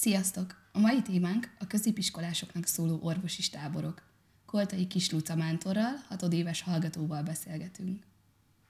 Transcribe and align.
Sziasztok! 0.00 0.54
A 0.72 0.78
mai 0.78 1.02
témánk 1.02 1.50
a 1.60 1.66
középiskolásoknak 1.66 2.66
szóló 2.66 2.98
orvosi 3.02 3.50
táborok. 3.50 4.02
Koltai 4.46 4.86
Kis 4.86 5.10
Luca 5.10 5.36
Mántorral, 5.36 5.94
hatodéves 6.08 6.62
hallgatóval 6.62 7.22
beszélgetünk. 7.22 8.02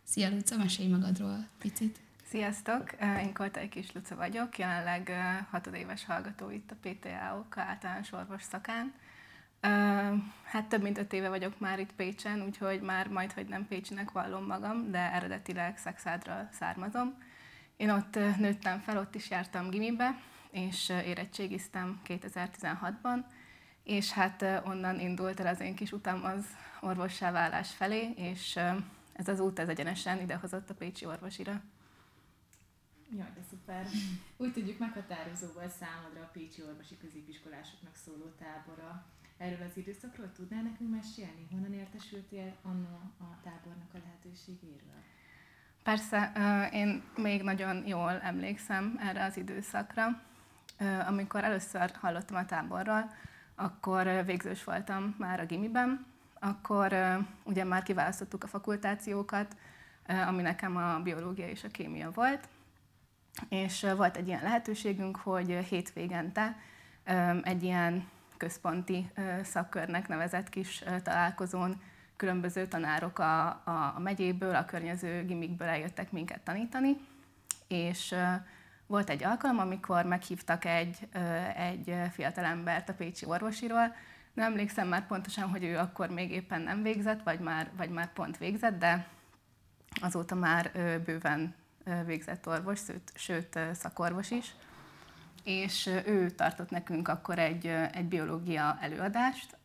Szia 0.05 0.29
Luca, 0.31 0.57
mesélj 0.57 0.89
magadról 0.89 1.49
picit. 1.59 2.01
Sziasztok! 2.29 2.93
Én 3.23 3.33
Koltai 3.35 3.69
Kis 3.69 3.93
Luca 3.93 4.17
vagyok, 4.17 4.59
jelenleg 4.59 5.11
hatodéves 5.51 6.05
hallgató 6.05 6.51
itt 6.51 6.71
a 6.71 6.89
PTAOK 6.89 7.57
általános 7.57 8.13
orvos 8.13 8.43
szakán. 8.43 8.93
Hát 10.45 10.69
több 10.69 10.83
mint 10.83 10.99
öt 10.99 11.13
éve 11.13 11.29
vagyok 11.29 11.61
már 11.61 11.79
itt 11.79 11.93
Pécsen, 11.93 12.43
úgyhogy 12.43 12.81
már 12.81 13.09
majd, 13.09 13.33
hogy 13.33 13.47
nem 13.47 13.67
Pécsinek 13.67 14.11
vallom 14.11 14.45
magam, 14.45 14.91
de 14.91 15.13
eredetileg 15.13 15.79
Szexádra 15.79 16.49
származom. 16.53 17.15
Én 17.77 17.91
ott 17.91 18.15
nőttem 18.39 18.81
fel, 18.81 18.99
ott 18.99 19.15
is 19.15 19.31
jártam 19.31 19.71
gimibe, 19.71 20.21
és 20.67 20.89
érettségiztem 20.89 22.01
2016-ban, 22.07 23.25
és 23.83 24.13
hát 24.13 24.43
onnan 24.65 25.01
indult 25.01 25.41
el 25.41 25.47
az 25.47 25.61
én 25.61 25.75
kis 25.75 25.93
utam 25.93 26.25
az 26.25 26.45
orvossá 26.81 27.31
válás 27.31 27.75
felé, 27.75 28.13
és 28.17 28.59
ez 29.13 29.29
az 29.29 29.41
út 29.41 29.59
ez 29.59 29.69
egyenesen 29.69 30.21
idehozott 30.21 30.71
a 30.71 30.75
Pécsi 30.75 31.07
orvosira. 31.07 31.63
Jaj, 33.17 33.33
de 33.35 33.41
szuper. 33.51 33.87
Úgy 34.37 34.53
tudjuk, 34.53 34.79
meghatározó 34.79 35.47
volt 35.55 35.71
számodra 35.71 36.21
a 36.21 36.31
Pécsi 36.33 36.63
orvosi 36.63 36.97
középiskolásoknak 36.99 37.95
szóló 37.95 38.25
tábora. 38.39 39.07
Erről 39.37 39.67
az 39.67 39.77
időszakról 39.77 40.33
tudnál 40.33 40.63
nekünk 40.63 40.91
mesélni? 40.91 41.47
Honnan 41.51 41.73
értesültél 41.73 42.57
annó 42.63 43.13
a 43.19 43.41
tábornak 43.43 43.95
a 43.95 43.99
lehetőségéről? 44.05 45.03
Persze, 45.83 46.33
én 46.73 47.03
még 47.17 47.43
nagyon 47.43 47.87
jól 47.87 48.21
emlékszem 48.21 48.99
erre 49.01 49.25
az 49.25 49.37
időszakra. 49.37 50.23
Amikor 51.07 51.45
először 51.45 51.91
hallottam 52.01 52.37
a 52.37 52.45
táborról, 52.45 53.11
akkor 53.55 54.25
végzős 54.25 54.65
voltam 54.65 55.15
már 55.19 55.41
a 55.41 55.47
gimiben, 55.47 56.07
akkor 56.41 56.95
ugye 57.45 57.65
már 57.65 57.83
kiválasztottuk 57.83 58.45
a 58.45 58.47
fakultációkat, 58.47 59.57
ami 60.27 60.43
nekem 60.43 60.77
a 60.77 61.01
biológia 61.03 61.49
és 61.49 61.65
a 61.65 61.69
kémia 61.69 62.11
volt, 62.11 62.49
és 63.49 63.87
volt 63.97 64.17
egy 64.17 64.27
ilyen 64.27 64.43
lehetőségünk, 64.43 65.17
hogy 65.17 65.51
hétvégente 65.69 66.57
egy 67.43 67.63
ilyen 67.63 68.09
központi 68.37 69.11
szakkörnek 69.43 70.09
nevezett 70.09 70.49
kis 70.49 70.85
találkozón 71.03 71.81
különböző 72.17 72.67
tanárok 72.67 73.19
a, 73.19 73.47
a, 73.49 73.95
megyéből, 73.99 74.55
a 74.55 74.65
környező 74.65 75.25
gimikből 75.25 75.69
eljöttek 75.69 76.13
minket 76.13 76.41
tanítani, 76.41 76.97
és 77.69 78.15
volt 78.89 79.11
egy 79.11 79.25
alkalom, 79.25 79.59
amikor 79.59 80.05
meghívtak 80.05 80.65
egy, 80.65 81.09
egy 81.57 81.95
fiatalembert 82.13 82.89
a 82.89 82.95
Pécsi 82.95 83.27
orvosiról, 83.27 83.95
nem 84.35 84.51
emlékszem 84.51 84.89
már 84.89 85.07
pontosan, 85.07 85.49
hogy 85.49 85.65
ő 85.65 85.77
akkor 85.77 86.09
még 86.11 86.31
éppen 86.31 86.61
nem 86.61 86.83
végzett, 86.83 87.23
vagy 87.23 87.41
már, 87.41 87.71
vagy 87.77 87.91
már 87.91 88.13
pont 88.13 88.39
végzett, 88.39 88.79
de 88.79 89.07
azóta 90.01 90.35
már 90.35 90.71
bőven 91.05 91.55
végzett 92.07 92.47
orvos, 92.47 92.79
sőt, 92.79 93.13
sőt 93.15 93.59
szakorvos 93.73 94.31
is. 94.31 94.55
És 95.45 95.87
ő 96.07 96.31
tartott 96.31 96.71
nekünk 96.71 97.09
akkor 97.09 97.39
egy, 97.39 97.67
egy 97.93 98.05
biológia 98.05 98.79
előadást, 98.81 99.57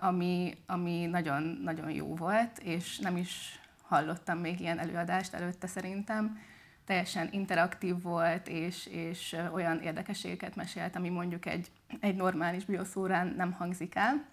ami, 0.00 0.56
ami 0.66 1.06
nagyon, 1.06 1.42
nagyon 1.42 1.90
jó 1.90 2.14
volt, 2.14 2.58
és 2.58 2.98
nem 2.98 3.16
is 3.16 3.60
hallottam 3.82 4.38
még 4.38 4.60
ilyen 4.60 4.78
előadást 4.78 5.34
előtte 5.34 5.66
szerintem. 5.66 6.38
Teljesen 6.86 7.28
interaktív 7.30 8.02
volt, 8.02 8.48
és, 8.48 8.86
és 8.86 9.36
olyan 9.52 9.80
érdekességeket 9.80 10.56
mesélt, 10.56 10.96
ami 10.96 11.08
mondjuk 11.08 11.46
egy, 11.46 11.70
egy 12.00 12.16
normális 12.16 12.64
bioszórán 12.64 13.34
nem 13.36 13.52
hangzik 13.52 13.94
el. 13.94 14.24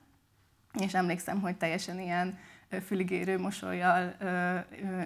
És 0.80 0.94
emlékszem, 0.94 1.42
hogy 1.42 1.58
teljesen 1.58 2.00
ilyen 2.00 2.38
füligérő 2.86 3.40
mosolyjal 3.40 4.16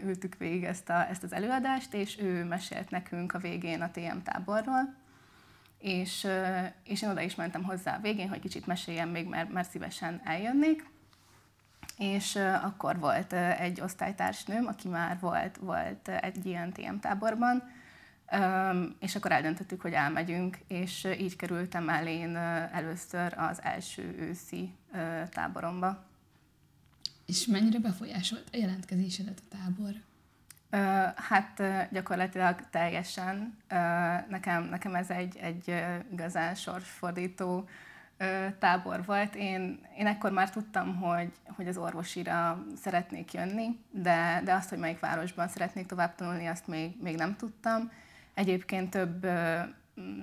ültük 0.04 0.36
végig 0.38 0.64
ezt, 0.64 0.90
a, 0.90 1.10
ezt 1.10 1.24
az 1.24 1.34
előadást, 1.34 1.94
és 1.94 2.20
ő 2.20 2.44
mesélt 2.44 2.90
nekünk 2.90 3.34
a 3.34 3.40
végén 3.40 3.82
a 3.82 3.92
TM 3.92 4.18
táborról 4.24 5.04
és, 5.86 6.28
és 6.84 7.02
én 7.02 7.10
oda 7.10 7.22
is 7.22 7.36
mentem 7.36 7.64
hozzá 7.64 7.96
a 7.96 8.02
végén, 8.02 8.30
hogy 8.30 8.40
kicsit 8.40 8.66
meséljem 8.66 9.10
még, 9.10 9.28
mert, 9.28 9.52
mert 9.52 9.70
szívesen 9.70 10.22
eljönnék. 10.24 10.86
És 11.98 12.36
akkor 12.62 13.00
volt 13.00 13.34
egy 13.34 13.82
osztálytársnőm, 13.82 14.68
aki 14.68 14.88
már 14.88 15.20
volt, 15.20 15.58
volt 15.58 16.08
egy 16.08 16.46
ilyen 16.46 16.72
TM 16.72 16.96
táborban, 17.02 17.64
és 19.00 19.16
akkor 19.16 19.32
eldöntöttük, 19.32 19.82
hogy 19.82 19.94
elmegyünk, 19.94 20.58
és 20.68 21.08
így 21.20 21.36
kerültem 21.36 21.90
el 21.90 22.08
én 22.08 22.36
először 22.72 23.34
az 23.38 23.62
első 23.62 24.16
őszi 24.20 24.74
táboromba. 25.30 26.04
És 27.26 27.46
mennyire 27.46 27.80
befolyásolt 27.80 28.48
a 28.52 28.58
jelentkezésedet 28.58 29.42
a 29.50 29.56
tábor? 29.58 29.94
Hát 31.16 31.62
gyakorlatilag 31.92 32.70
teljesen. 32.70 33.58
Nekem, 34.30 34.64
nekem 34.64 34.96
ez 34.96 35.10
egy, 35.10 35.38
egy 35.38 35.84
igazán 36.12 36.56
sorsfordító 36.56 37.68
tábor 38.60 39.06
volt. 39.06 39.36
Én, 39.36 39.80
én 39.98 40.08
ekkor 40.08 40.32
már 40.32 40.50
tudtam, 40.50 40.96
hogy, 40.96 41.32
hogy 41.56 41.68
az 41.68 41.78
orvosira 41.78 42.66
szeretnék 42.82 43.34
jönni, 43.34 43.80
de, 43.92 44.42
de 44.44 44.54
azt, 44.54 44.70
hogy 44.70 44.78
melyik 44.78 45.00
városban 45.00 45.48
szeretnék 45.48 45.86
tovább 45.86 46.16
tanulni, 46.16 46.46
azt 46.46 46.68
még, 46.68 46.96
még 47.02 47.16
nem 47.16 47.36
tudtam. 47.36 47.92
Egyébként 48.34 48.90
több 48.90 49.28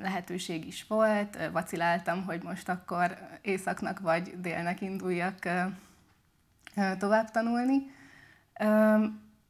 lehetőség 0.00 0.66
is 0.66 0.84
volt, 0.88 1.50
vaciláltam, 1.52 2.24
hogy 2.24 2.42
most 2.42 2.68
akkor 2.68 3.16
északnak 3.42 4.00
vagy 4.00 4.40
délnek 4.40 4.80
induljak 4.80 5.38
tovább 6.98 7.30
tanulni 7.30 7.90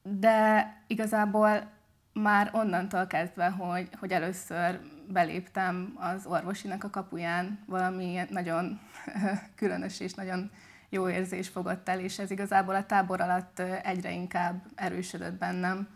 de 0.02 0.72
igazából 0.86 1.70
már 2.12 2.50
onnantól 2.52 3.06
kezdve, 3.06 3.48
hogy, 3.48 3.88
hogy 3.98 4.12
először 4.12 4.80
beléptem 5.08 5.92
az 5.96 6.26
orvosinak 6.26 6.84
a 6.84 6.90
kapuján, 6.90 7.58
valami 7.66 8.20
nagyon 8.30 8.80
különös 9.56 10.00
és 10.00 10.14
nagyon 10.14 10.50
jó 10.88 11.08
érzés 11.08 11.48
fogott 11.48 11.88
el, 11.88 12.00
és 12.00 12.18
ez 12.18 12.30
igazából 12.30 12.74
a 12.74 12.86
tábor 12.86 13.20
alatt 13.20 13.58
egyre 13.82 14.12
inkább 14.12 14.62
erősödött 14.74 15.34
bennem. 15.34 15.88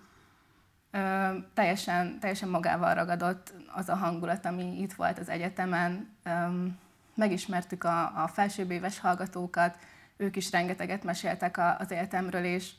Ö, 0.90 1.28
teljesen, 1.54 2.18
teljesen 2.20 2.48
magával 2.48 2.94
ragadott 2.94 3.52
az 3.74 3.88
a 3.88 3.96
hangulat, 3.96 4.46
ami 4.46 4.80
itt 4.80 4.92
volt 4.92 5.18
az 5.18 5.28
egyetemen. 5.28 6.08
Ö, 6.22 6.30
megismertük 7.14 7.84
a, 7.84 8.22
a 8.22 8.28
felsőbbéves 8.28 8.98
hallgatókat, 8.98 9.78
ők 10.16 10.36
is 10.36 10.50
rengeteget 10.50 11.04
meséltek 11.04 11.56
a, 11.56 11.78
az 11.78 11.92
egyetemről, 11.92 12.44
és 12.44 12.72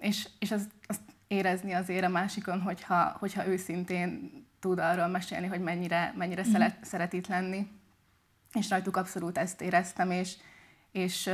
és, 0.00 0.28
és 0.38 0.50
azt, 0.50 0.70
azt 0.86 1.00
érezni 1.30 1.72
azért 1.72 2.04
a 2.04 2.08
másikon, 2.08 2.60
hogyha, 2.60 3.16
hogyha 3.18 3.46
őszintén 3.46 4.30
tud 4.60 4.78
arról 4.78 5.06
mesélni, 5.06 5.46
hogy 5.46 5.60
mennyire, 5.60 6.14
mennyire 6.16 6.42
mm. 6.48 6.50
szeret, 6.52 6.84
szeret 6.84 7.12
itt 7.12 7.26
lenni. 7.26 7.68
És 8.52 8.68
rajtuk 8.68 8.96
abszolút 8.96 9.38
ezt 9.38 9.60
éreztem, 9.60 10.10
és, 10.10 10.36
és 10.92 11.30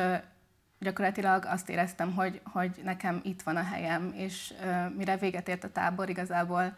gyakorlatilag 0.79 1.45
azt 1.45 1.69
éreztem, 1.69 2.15
hogy, 2.15 2.41
hogy 2.45 2.81
nekem 2.85 3.21
itt 3.25 3.43
van 3.43 3.57
a 3.57 3.63
helyem, 3.63 4.13
és 4.17 4.55
mire 4.97 5.17
véget 5.17 5.49
ért 5.49 5.65
a 5.65 5.73
tábor, 5.73 6.09
igazából 6.09 6.77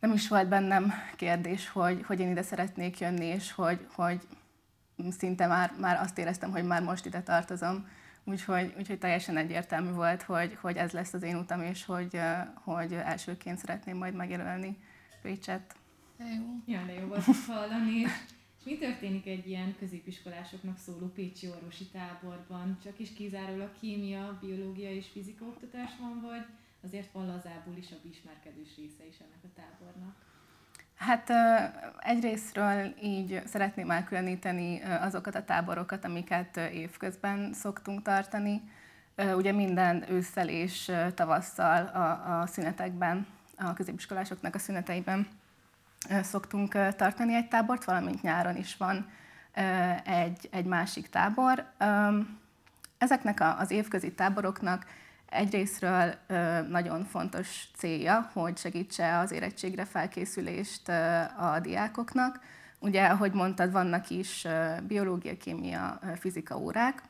nem 0.00 0.12
is 0.12 0.28
volt 0.28 0.48
bennem 0.48 0.92
kérdés, 1.16 1.68
hogy, 1.68 2.02
hogy 2.06 2.20
én 2.20 2.30
ide 2.30 2.42
szeretnék 2.42 2.98
jönni, 3.00 3.24
és 3.24 3.52
hogy, 3.52 3.86
hogy 3.92 4.20
szinte 5.18 5.46
már, 5.46 5.72
már 5.80 6.00
azt 6.00 6.18
éreztem, 6.18 6.50
hogy 6.50 6.64
már 6.64 6.82
most 6.82 7.06
ide 7.06 7.22
tartozom. 7.22 7.88
Úgyhogy, 8.24 8.74
úgyhogy 8.78 8.98
teljesen 8.98 9.36
egyértelmű 9.36 9.90
volt, 9.90 10.22
hogy, 10.22 10.54
hogy 10.60 10.76
ez 10.76 10.90
lesz 10.90 11.12
az 11.12 11.22
én 11.22 11.36
utam, 11.36 11.62
és 11.62 11.84
hogy, 11.84 12.20
hogy 12.54 12.92
elsőként 12.92 13.58
szeretném 13.58 13.96
majd 13.96 14.14
megjelölni 14.14 14.78
Pécset. 15.22 15.74
De 16.16 16.24
jó. 16.24 16.74
Ja, 16.74 16.84
de 16.86 16.92
jó 16.92 17.06
volt 17.06 17.24
hallani. 17.46 18.00
És 18.58 18.64
mi 18.64 18.78
történik 18.78 19.26
egy 19.26 19.48
ilyen 19.48 19.76
középiskolásoknak 19.78 20.78
szóló 20.78 21.06
pécsi 21.06 21.48
orvosi 21.48 21.84
táborban? 21.84 22.78
Csak 22.82 22.98
is 22.98 23.12
kizárólag 23.12 23.70
kémia, 23.80 24.38
biológia 24.40 24.90
és 24.90 25.06
fizika 25.08 25.44
oktatás 25.44 25.90
van, 26.00 26.20
vagy 26.20 26.44
azért 26.82 27.12
van 27.12 27.26
lazából 27.26 27.76
is 27.76 27.90
a 27.90 27.96
ismerkedős 28.10 28.76
része 28.76 29.06
is 29.06 29.18
ennek 29.18 29.44
a 29.44 29.52
tábornak? 29.54 30.29
Hát 31.00 31.32
egyrésztről 31.98 32.94
így 33.02 33.42
szeretném 33.46 33.90
elkülöníteni 33.90 34.82
azokat 34.82 35.34
a 35.34 35.44
táborokat, 35.44 36.04
amiket 36.04 36.56
évközben 36.56 37.52
szoktunk 37.52 38.02
tartani. 38.02 38.62
Ugye 39.34 39.52
minden 39.52 40.04
ősszel 40.10 40.48
és 40.48 40.92
tavasszal 41.14 41.86
a, 41.86 42.40
a 42.40 42.46
szünetekben, 42.46 43.26
a 43.56 43.72
középiskolásoknak 43.72 44.54
a 44.54 44.58
szüneteiben 44.58 45.28
szoktunk 46.22 46.94
tartani 46.96 47.34
egy 47.34 47.48
tábort, 47.48 47.84
valamint 47.84 48.22
nyáron 48.22 48.56
is 48.56 48.76
van 48.76 49.10
egy, 50.04 50.48
egy 50.50 50.66
másik 50.66 51.08
tábor. 51.08 51.64
Ezeknek 52.98 53.40
az 53.58 53.70
évközi 53.70 54.12
táboroknak 54.12 54.86
Egyrésztről 55.30 56.14
nagyon 56.68 57.04
fontos 57.04 57.68
célja, 57.76 58.30
hogy 58.32 58.56
segítse 58.56 59.18
az 59.18 59.30
érettségre 59.30 59.84
felkészülést 59.84 60.88
a 61.38 61.58
diákoknak, 61.62 62.40
ugye, 62.78 63.06
ahogy 63.06 63.32
mondtad, 63.32 63.72
vannak 63.72 64.10
is 64.10 64.46
biológia, 64.86 65.36
kémia, 65.36 65.98
fizika 66.18 66.58
órák. 66.58 67.02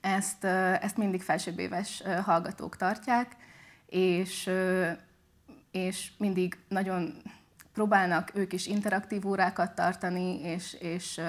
Ezt, 0.00 0.44
ezt 0.80 0.96
mindig 0.96 1.22
felsőbb 1.22 1.58
éves 1.58 2.02
hallgatók 2.24 2.76
tartják, 2.76 3.36
és, 3.86 4.50
és 5.70 6.12
mindig 6.18 6.58
nagyon 6.68 7.22
próbálnak 7.72 8.30
ők 8.34 8.52
is 8.52 8.66
interaktív 8.66 9.26
órákat 9.26 9.74
tartani, 9.74 10.40
és, 10.40 10.72
és, 10.80 11.20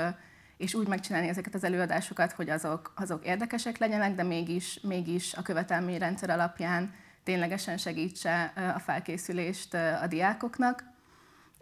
és 0.57 0.73
úgy 0.73 0.87
megcsinálni 0.87 1.27
ezeket 1.27 1.53
az 1.53 1.63
előadásokat, 1.63 2.31
hogy 2.31 2.49
azok, 2.49 2.93
azok 2.95 3.25
érdekesek 3.25 3.77
legyenek, 3.77 4.15
de 4.15 4.23
mégis, 4.23 4.79
mégis 4.81 5.33
a 5.33 5.41
követelményrendszer 5.41 6.29
alapján 6.29 6.93
ténylegesen 7.23 7.77
segítse 7.77 8.53
a 8.75 8.79
felkészülést 8.79 9.73
a 9.73 10.07
diákoknak. 10.07 10.83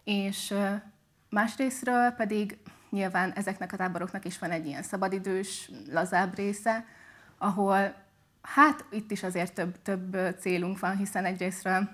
És 0.04 0.54
másrésztről 1.30 2.10
pedig 2.10 2.58
nyilván 2.90 3.32
ezeknek 3.32 3.74
a 3.74 3.78
táboroknak 3.78 4.26
is 4.26 4.40
van 4.40 4.52
egy 4.52 4.66
ilyen 4.66 4.84
szabadidős, 4.84 5.72
lazább 5.92 6.36
része, 6.36 6.86
ahol 7.38 7.96
hát 8.42 8.86
itt 8.92 9.12
is 9.12 9.24
azért 9.24 9.54
több, 9.54 9.82
több 9.82 10.18
célunk 10.40 10.80
van, 10.80 10.98
hiszen 10.98 11.26
egyrésztről 11.26 11.90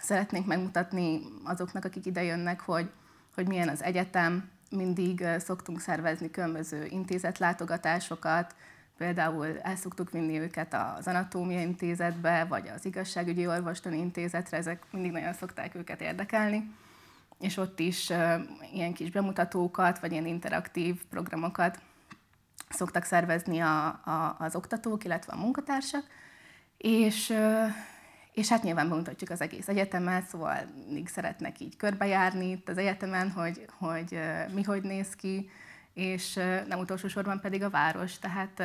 szeretnénk 0.00 0.46
megmutatni 0.46 1.20
azoknak, 1.44 1.84
akik 1.84 2.06
ide 2.06 2.22
jönnek, 2.22 2.60
hogy, 2.60 2.90
hogy 3.34 3.46
milyen 3.46 3.68
az 3.68 3.82
egyetem, 3.82 4.50
mindig 4.70 5.24
szoktunk 5.38 5.80
szervezni 5.80 6.30
különböző 6.30 6.86
intézetlátogatásokat, 6.86 8.54
például 8.96 9.60
el 9.62 9.76
szoktuk 9.76 10.10
vinni 10.10 10.38
őket 10.38 10.74
az 10.98 11.06
anatómia 11.06 11.60
intézetbe, 11.60 12.44
vagy 12.44 12.68
az 12.76 12.84
igazságügyi 12.84 13.46
orvostani 13.46 13.98
intézetre, 13.98 14.56
ezek 14.56 14.82
mindig 14.90 15.12
nagyon 15.12 15.32
szokták 15.32 15.74
őket 15.74 16.00
érdekelni, 16.00 16.74
és 17.38 17.56
ott 17.56 17.78
is 17.78 18.10
ilyen 18.72 18.92
kis 18.92 19.10
bemutatókat, 19.10 19.98
vagy 19.98 20.12
ilyen 20.12 20.26
interaktív 20.26 21.02
programokat 21.10 21.80
szoktak 22.68 23.04
szervezni 23.04 23.58
a, 23.58 23.86
a, 23.86 24.36
az 24.38 24.54
oktatók, 24.54 25.04
illetve 25.04 25.32
a 25.32 25.40
munkatársak, 25.40 26.04
és, 26.76 27.34
és 28.32 28.48
hát 28.48 28.62
nyilván 28.62 28.88
bemutatjuk 28.88 29.30
az 29.30 29.40
egész 29.40 29.68
egyetemet, 29.68 30.26
szóval 30.26 30.56
mindig 30.86 31.08
szeretnek 31.08 31.60
így 31.60 31.76
körbejárni 31.76 32.50
itt 32.50 32.68
az 32.68 32.78
egyetemen, 32.78 33.30
hogy, 33.30 33.66
hogy 33.78 34.18
mi 34.54 34.62
hogy 34.62 34.82
néz 34.82 35.14
ki, 35.14 35.50
és 35.94 36.34
nem 36.68 36.78
utolsó 36.78 37.08
sorban 37.08 37.40
pedig 37.40 37.62
a 37.62 37.70
város. 37.70 38.18
Tehát 38.18 38.62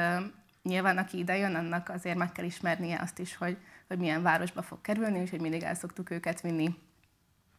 nyilván 0.64 0.98
aki 0.98 1.18
ide 1.18 1.38
jön, 1.38 1.56
annak 1.56 1.90
azért 1.90 2.18
meg 2.18 2.32
kell 2.32 2.46
ismernie 2.46 3.00
azt 3.02 3.20
is, 3.20 3.36
hogy, 3.36 3.58
hogy 3.88 3.98
milyen 3.98 4.22
városba 4.22 4.62
fog 4.62 4.82
kerülni, 4.82 5.20
és 5.20 5.30
hogy 5.30 5.42
mindig 5.42 5.64
el 5.64 5.76
szoktuk 5.76 6.10
őket 6.10 6.42
vinni 6.42 6.76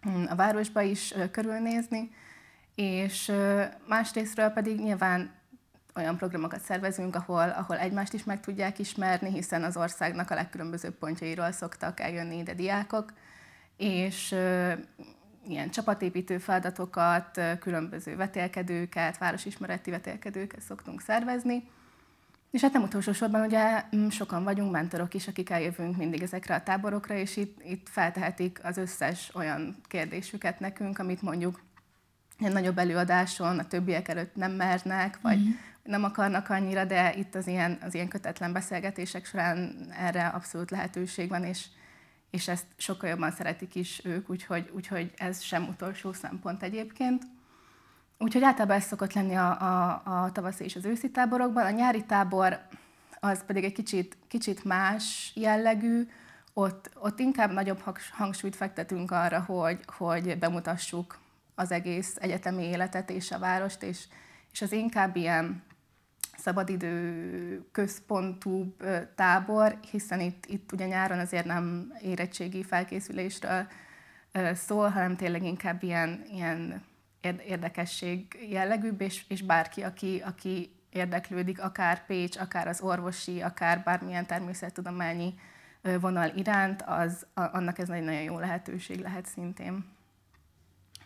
mm, 0.09 0.25
a 0.25 0.35
városba 0.35 0.81
is 0.81 1.15
körülnézni, 1.31 2.11
és 2.75 3.33
másrésztről 3.89 4.49
pedig 4.49 4.81
nyilván 4.81 5.31
olyan 5.97 6.17
programokat 6.17 6.61
szervezünk, 6.61 7.15
ahol, 7.15 7.49
ahol 7.49 7.79
egymást 7.79 8.13
is 8.13 8.25
meg 8.25 8.41
tudják 8.41 8.79
ismerni, 8.79 9.31
hiszen 9.31 9.63
az 9.63 9.77
országnak 9.77 10.31
a 10.31 10.35
legkülönbözőbb 10.35 10.95
pontjairól 10.95 11.53
szoktak 11.53 12.01
eljönni 12.01 12.39
ide 12.39 12.55
diákok, 12.55 13.13
és 13.77 14.35
ilyen 15.49 15.71
csapatépítő 15.71 16.39
feladatokat, 16.39 17.41
különböző 17.61 18.17
vetélkedőket, 18.17 19.19
városismereti 19.19 19.91
vetélkedőket 19.91 20.61
szoktunk 20.61 21.01
szervezni. 21.01 21.69
És 22.51 22.63
hát 22.63 22.73
nem 22.73 22.83
utolsó 22.83 23.13
sorban 23.13 23.45
ugye 23.45 23.85
mm, 23.97 24.09
sokan 24.09 24.45
vagyunk 24.45 24.73
mentorok 24.73 25.15
is, 25.15 25.29
akik 25.29 25.51
eljövünk 25.51 25.97
mindig 25.97 26.23
ezekre 26.23 26.55
a 26.55 26.63
táborokra, 26.63 27.15
és 27.15 27.37
itt, 27.37 27.63
itt 27.65 27.89
feltehetik 27.89 28.61
az 28.63 28.77
összes 28.77 29.31
olyan 29.35 29.77
kérdésüket 29.89 30.61
nekünk, 30.61 30.99
amit 30.99 31.23
mondjuk 31.23 31.61
egy 32.39 32.53
nagyobb 32.53 32.79
előadáson 32.79 33.59
a 33.59 33.67
többiek 33.67 34.09
előtt 34.09 34.35
nem 34.35 34.53
mernek, 34.53 35.19
vagy 35.21 35.39
mm. 35.39 35.51
Nem 35.87 36.05
akarnak 36.05 36.49
annyira, 36.49 36.85
de 36.85 37.15
itt 37.15 37.35
az 37.35 37.47
ilyen, 37.47 37.79
az 37.83 37.95
ilyen 37.95 38.09
kötetlen 38.09 38.53
beszélgetések 38.53 39.27
során 39.27 39.87
erre 39.99 40.27
abszolút 40.27 40.71
lehetőség 40.71 41.29
van, 41.29 41.45
és, 41.45 41.67
és 42.31 42.49
ezt 42.49 42.67
sokkal 42.77 43.09
jobban 43.09 43.31
szeretik 43.31 43.75
is 43.75 44.01
ők, 44.05 44.31
úgyhogy, 44.31 44.71
úgyhogy 44.75 45.13
ez 45.17 45.41
sem 45.41 45.69
utolsó 45.69 46.13
szempont 46.13 46.63
egyébként. 46.63 47.23
Úgyhogy 48.19 48.43
általában 48.43 48.77
ez 48.77 48.85
szokott 48.85 49.13
lenni 49.13 49.35
a, 49.35 49.61
a, 49.61 50.03
a 50.05 50.33
tavaszi 50.33 50.65
és 50.65 50.77
az 50.77 50.85
őszi 50.85 51.11
táborokban. 51.11 51.65
A 51.65 51.71
nyári 51.71 52.05
tábor 52.05 52.61
az 53.21 53.45
pedig 53.47 53.65
egy 53.65 53.73
kicsit, 53.73 54.17
kicsit 54.29 54.65
más 54.65 55.33
jellegű, 55.35 56.09
ott, 56.53 56.91
ott 56.95 57.19
inkább 57.19 57.53
nagyobb 57.53 57.83
hangsúlyt 58.13 58.57
fektetünk 58.57 59.11
arra, 59.11 59.41
hogy, 59.41 59.81
hogy 59.87 60.39
bemutassuk 60.39 61.19
az 61.55 61.71
egész 61.71 62.17
egyetemi 62.21 62.65
életet 62.65 63.11
és 63.11 63.31
a 63.31 63.39
várost, 63.39 63.83
és, 63.83 64.05
és 64.53 64.63
az 64.63 64.73
inkább 64.73 65.17
ilyen 65.17 65.63
szabadidő 66.37 67.69
központú 67.73 68.77
tábor, 69.15 69.79
hiszen 69.91 70.21
itt, 70.21 70.47
itt 70.47 70.73
ugye 70.73 70.87
nyáron 70.87 71.19
azért 71.19 71.45
nem 71.45 71.93
érettségi 72.03 72.63
felkészülésről 72.63 73.67
szól, 74.55 74.89
hanem 74.89 75.17
tényleg 75.17 75.45
inkább 75.45 75.83
ilyen, 75.83 76.23
ilyen 76.33 76.83
érdekesség 77.47 78.47
jellegűbb, 78.51 79.01
és, 79.01 79.25
és 79.29 79.43
bárki, 79.43 79.83
aki, 79.83 80.23
aki 80.25 80.71
érdeklődik, 80.91 81.63
akár 81.63 82.07
Pécs, 82.07 82.37
akár 82.37 82.69
az 82.69 82.81
orvosi, 82.81 83.43
akár 83.43 83.83
bármilyen 83.83 84.27
természettudományi 84.27 85.35
vonal 86.01 86.33
iránt, 86.37 86.83
az, 86.83 87.27
annak 87.35 87.79
ez 87.79 87.91
egy 87.91 88.03
nagyon 88.03 88.23
jó 88.23 88.39
lehetőség 88.39 89.01
lehet 89.01 89.27
szintén. 89.27 89.85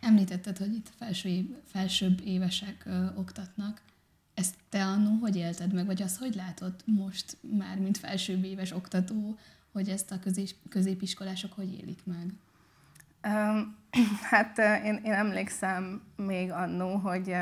Említetted, 0.00 0.56
hogy 0.56 0.74
itt 0.74 0.88
felső, 0.98 1.62
felsőbb 1.66 2.20
évesek 2.24 2.82
ö, 2.86 3.06
oktatnak. 3.16 3.80
Ezt 4.34 4.54
te 4.68 4.84
annó 4.84 5.18
hogy 5.20 5.36
élted 5.36 5.72
meg, 5.72 5.86
vagy 5.86 6.02
az 6.02 6.18
hogy 6.18 6.34
látod 6.34 6.74
most 6.84 7.36
már, 7.58 7.78
mint 7.78 7.98
felsőbb 7.98 8.44
éves 8.44 8.72
oktató, 8.72 9.38
hogy 9.72 9.88
ezt 9.88 10.10
a 10.10 10.18
közés, 10.18 10.54
középiskolások 10.68 11.52
hogy 11.52 11.72
élik 11.72 12.00
meg? 12.04 12.32
Hát 14.30 14.58
én, 14.58 15.00
én 15.04 15.12
emlékszem 15.12 16.02
még 16.16 16.50
annó, 16.50 16.96
hogy 16.96 17.34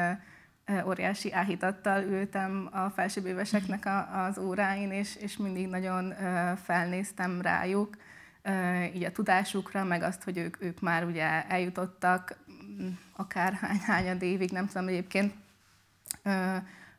óriási 0.86 1.32
áhítattal 1.32 2.02
ültem 2.02 2.68
a 2.72 2.90
felsőbb 2.90 3.26
éveseknek 3.26 3.86
a, 3.86 4.24
az 4.24 4.38
óráin, 4.38 4.90
és, 4.90 5.16
és 5.16 5.36
mindig 5.36 5.68
nagyon 5.68 6.14
felnéztem 6.56 7.40
rájuk, 7.40 7.96
így 8.94 9.04
a 9.04 9.12
tudásukra, 9.12 9.84
meg 9.84 10.02
azt, 10.02 10.22
hogy 10.22 10.36
ők, 10.36 10.62
ők 10.62 10.80
már 10.80 11.04
ugye 11.04 11.46
eljutottak 11.46 12.38
akár 13.16 13.52
hány, 13.52 13.78
hányad 13.78 14.22
évig, 14.22 14.50
nem 14.50 14.66
tudom 14.66 14.88
egyébként, 14.88 15.34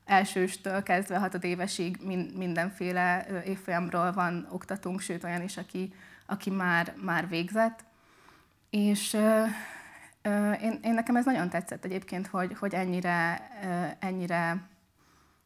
elsőstől 0.06 0.84
kezdve 0.84 1.18
hatodévesig 1.18 1.98
mindenféle 2.36 3.26
évfolyamról 3.46 4.12
van 4.12 4.48
oktatunk, 4.52 5.00
sőt 5.00 5.24
olyan 5.24 5.42
is, 5.42 5.58
aki, 5.58 5.94
aki 6.26 6.50
már, 6.50 6.94
már 7.02 7.28
végzett. 7.28 7.84
És 8.70 9.14
én, 10.62 10.80
én 10.82 10.94
nekem 10.94 11.16
ez 11.16 11.26
nagyon 11.26 11.50
tetszett 11.50 11.86
egyébként, 11.86 12.28
hogy, 12.28 12.58
hogy 12.60 12.74
ennyire, 12.74 13.50
ennyire 14.00 14.68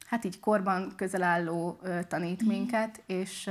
hát 0.05 0.23
így 0.23 0.39
korban 0.39 0.93
közelálló 0.95 1.79
tanít 2.07 2.43
mm. 2.43 2.47
minket, 2.47 3.01
és 3.05 3.49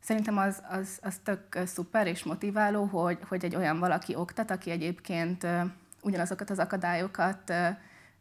szerintem 0.00 0.38
az, 0.38 0.62
az, 0.68 0.98
az 1.02 1.20
tök 1.22 1.58
szuper 1.66 2.06
és 2.06 2.24
motiváló, 2.24 2.84
hogy, 2.84 3.18
hogy 3.28 3.44
egy 3.44 3.56
olyan 3.56 3.78
valaki 3.78 4.14
oktat, 4.14 4.50
aki 4.50 4.70
egyébként 4.70 5.46
ugyanazokat 6.02 6.50
az 6.50 6.58
akadályokat 6.58 7.52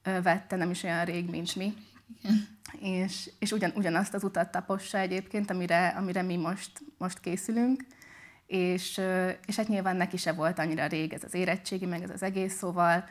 vette 0.03 0.55
nem 0.55 0.69
is 0.69 0.83
olyan 0.83 1.05
rég, 1.05 1.29
mint 1.29 1.55
mi. 1.55 1.73
Igen. 2.19 2.59
És, 2.79 3.31
és 3.39 3.51
ugyan, 3.51 3.71
ugyanazt 3.75 4.13
az 4.13 4.23
utat 4.23 4.51
tapossa 4.51 4.97
egyébként, 4.97 5.49
amire, 5.49 5.87
amire 5.87 6.21
mi 6.21 6.37
most, 6.37 6.71
most 6.97 7.19
készülünk. 7.19 7.85
És, 8.47 9.01
és 9.45 9.55
hát 9.55 9.67
nyilván 9.67 9.95
neki 9.95 10.17
se 10.17 10.31
volt 10.31 10.59
annyira 10.59 10.85
rég 10.87 11.13
ez 11.13 11.23
az 11.23 11.33
érettségi, 11.33 11.85
meg 11.85 12.03
ez 12.03 12.09
az 12.09 12.23
egész, 12.23 12.53
szóval, 12.53 13.03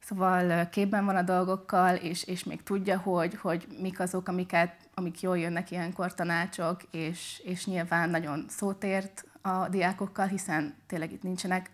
szóval 0.00 0.68
képben 0.68 1.04
van 1.04 1.16
a 1.16 1.22
dolgokkal, 1.22 1.94
és, 1.94 2.24
és 2.24 2.44
még 2.44 2.62
tudja, 2.62 2.98
hogy, 2.98 3.34
hogy 3.34 3.66
mik 3.80 4.00
azok, 4.00 4.28
amiket, 4.28 4.74
amik 4.94 5.20
jól 5.20 5.38
jönnek 5.38 5.70
ilyenkor 5.70 6.14
tanácsok, 6.14 6.82
és, 6.90 7.42
és 7.44 7.66
nyilván 7.66 8.10
nagyon 8.10 8.44
szótért 8.48 9.24
a 9.40 9.68
diákokkal, 9.68 10.26
hiszen 10.26 10.74
tényleg 10.86 11.12
itt 11.12 11.22
nincsenek 11.22 11.70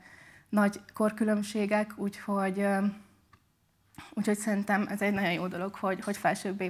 nagy 0.48 0.80
korkülönbségek, 0.94 1.92
úgyhogy, 1.96 2.66
úgyhogy 4.10 4.38
szerintem 4.38 4.86
ez 4.88 5.02
egy 5.02 5.12
nagyon 5.12 5.32
jó 5.32 5.46
dolog, 5.46 5.74
hogy, 5.74 6.00
hogy 6.04 6.16
felsőbb 6.16 6.62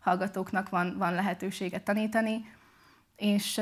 hallgatóknak 0.00 0.68
van, 0.68 0.94
van 0.98 1.14
lehetőséget 1.14 1.82
tanítani, 1.82 2.52
és, 3.16 3.60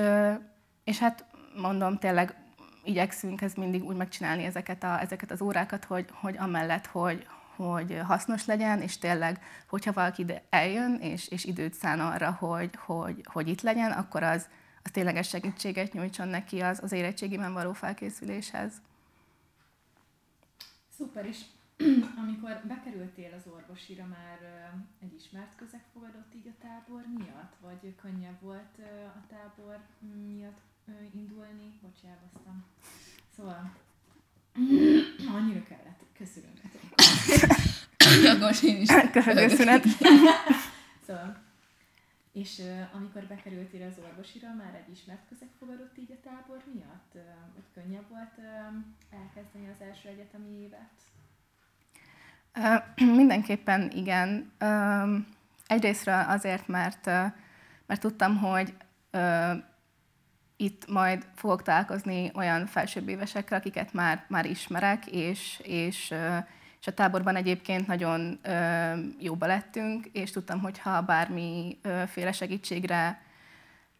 és 0.85 0.99
hát 0.99 1.25
mondom, 1.57 1.99
tényleg 1.99 2.37
igyekszünk 2.85 3.41
ez 3.41 3.55
mindig 3.55 3.85
úgy 3.85 3.97
megcsinálni 3.97 4.45
ezeket, 4.45 4.83
a, 4.83 5.01
ezeket 5.01 5.31
az 5.31 5.41
órákat, 5.41 5.85
hogy, 5.85 6.07
hogy 6.13 6.37
amellett, 6.39 6.87
hogy, 6.87 7.27
hogy 7.57 8.01
hasznos 8.07 8.47
legyen, 8.47 8.81
és 8.81 8.99
tényleg, 8.99 9.41
hogyha 9.69 9.93
valaki 9.93 10.23
ide 10.23 10.43
eljön, 10.51 10.95
és, 11.01 11.29
és 11.29 11.45
időt 11.45 11.75
szán 11.75 12.01
arra, 12.01 12.33
hogy, 12.33 12.71
hogy, 12.77 13.21
hogy 13.25 13.49
itt 13.49 13.61
legyen, 13.61 13.91
akkor 13.91 14.23
az, 14.23 14.49
az 14.83 14.91
tényleges 14.91 15.29
segítséget 15.29 15.93
nyújtson 15.93 16.29
neki 16.29 16.61
az, 16.61 16.81
az 16.83 16.93
érettségiben 16.93 17.53
való 17.53 17.73
felkészüléshez. 17.73 18.73
Szuper 20.97 21.27
is. 21.27 21.39
Amikor 22.23 22.63
bekerültél 22.67 23.33
az 23.35 23.47
orvosira, 23.53 24.07
már 24.07 24.39
egy 24.99 25.15
ismert 25.15 25.57
közeg 25.57 25.85
fogadott 25.93 26.35
így 26.35 26.47
a 26.47 26.61
tábor 26.61 27.05
miatt? 27.19 27.55
Vagy 27.61 27.95
könnyebb 27.95 28.41
volt 28.41 28.79
a 29.15 29.27
tábor 29.29 29.79
miatt 30.27 30.61
indulni? 31.15 31.79
Bocs, 31.83 32.05
elbasztam. 32.05 32.65
Szóval 33.37 33.77
annyira 35.37 35.63
kellett. 35.63 36.01
Köszönöm. 36.13 36.51
Jogos, 38.25 38.63
én 38.63 38.81
is. 38.81 38.89
Köszönet. 39.13 39.85
szóval, 41.07 41.43
és 42.33 42.59
uh, 42.59 42.95
amikor 42.95 43.23
bekerültél 43.23 43.87
az 43.87 43.99
orvosira, 44.05 44.55
már 44.55 44.75
egy 44.75 44.93
ismert 44.93 45.29
közeg 45.29 45.49
fogadott 45.59 45.99
így 45.99 46.11
a 46.11 46.21
tábor 46.23 46.63
miatt? 46.75 47.13
Uh, 47.15 47.23
hogy 47.55 47.65
könnyebb 47.75 48.09
volt 48.09 48.37
uh, 48.37 48.45
elkezdeni 49.21 49.69
az 49.69 49.81
első 49.81 50.09
egyetemi 50.09 50.61
évet? 50.63 50.93
Mindenképpen 53.17 53.91
igen. 53.95 54.53
Egyrésztről 55.67 56.25
azért, 56.29 56.69
mert, 56.69 57.07
mert 57.87 58.01
tudtam, 58.01 58.37
hogy 58.37 58.75
itt 60.57 60.91
majd 60.91 61.27
fogok 61.35 61.63
találkozni 61.63 62.31
olyan 62.35 62.67
felsőbb 62.67 63.09
évesekkel, 63.09 63.59
akiket 63.59 63.93
már, 63.93 64.25
már 64.29 64.47
ismerek, 64.47 65.07
és, 65.07 65.61
és, 65.63 66.15
és 66.81 66.87
a 66.87 66.95
táborban 66.95 67.37
egyébként 67.37 67.87
nagyon 67.87 68.41
jóba 69.19 69.47
lettünk, 69.47 70.07
és 70.07 70.31
tudtam, 70.31 70.61
hogy 70.61 70.79
ha 70.79 71.01
bármiféle 71.01 72.33
segítségre 72.33 73.23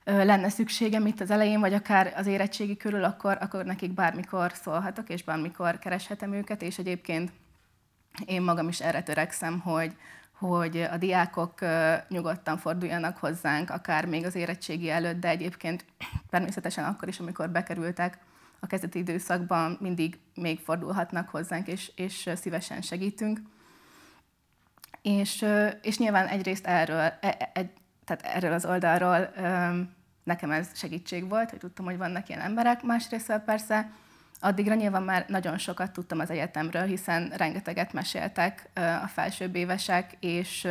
lenne 0.05 0.49
szükségem 0.49 1.07
itt 1.07 1.21
az 1.21 1.31
elején, 1.31 1.61
vagy 1.61 1.75
akár 1.75 2.13
az 2.17 2.27
érettségi 2.27 2.77
körül, 2.77 3.05
akkor, 3.05 3.39
akkor 3.41 3.65
nekik 3.65 3.91
bármikor 3.91 4.53
szólhatok, 4.55 5.09
és 5.09 5.23
bármikor 5.23 5.79
kereshetem 5.79 6.33
őket, 6.33 6.63
és 6.63 6.79
egyébként 6.79 7.33
én 8.27 8.43
magam 8.43 8.69
is 8.69 8.81
erre 8.81 9.03
törekszem, 9.03 9.61
hogy, 9.61 9.97
hogy 10.33 10.77
a 10.77 10.97
diákok 10.97 11.59
nyugodtan 12.09 12.59
forduljanak 12.59 13.17
hozzánk, 13.17 13.71
akár 13.71 14.07
még 14.07 14.25
az 14.25 14.35
érettségi 14.35 14.91
előtt, 14.91 15.21
de 15.21 15.29
egyébként 15.29 15.85
természetesen 16.31 16.85
akkor 16.85 17.09
is, 17.09 17.21
amikor 17.21 17.51
bekerültek 17.51 18.19
a 18.61 18.67
kezdeti 18.67 18.99
időszakban, 18.99 19.77
mindig 19.81 20.19
még 20.35 20.61
fordulhatnak 20.61 21.29
hozzánk, 21.29 21.67
és, 21.67 21.93
és 21.97 22.31
szívesen 22.35 22.81
segítünk. 22.81 23.41
És, 25.03 25.47
és 25.83 25.99
nyilván 25.99 26.27
egyrészt 26.27 26.67
erről, 26.67 27.01
e, 27.01 27.19
e, 27.21 27.51
egy, 27.55 27.71
tehát 28.05 28.23
erről 28.23 28.53
az 28.53 28.65
oldalról 28.65 29.33
nekem 30.25 30.51
ez 30.51 30.69
segítség 30.75 31.29
volt, 31.29 31.51
hogy 31.51 31.59
tudtam, 31.59 31.85
hogy 31.85 31.97
vannak 31.97 32.29
ilyen 32.29 32.41
emberek, 32.41 32.83
másrészt 32.83 33.41
persze 33.45 33.91
Addigra 34.45 34.75
nyilván 34.75 35.03
már 35.03 35.25
nagyon 35.29 35.59
sokat 35.59 35.93
tudtam 35.93 36.19
az 36.19 36.31
egyetemről, 36.31 36.83
hiszen 36.83 37.33
rengeteget 37.37 37.93
meséltek 37.93 38.69
a 39.03 39.07
felsőbb 39.07 39.55
évesek, 39.55 40.17
és 40.21 40.69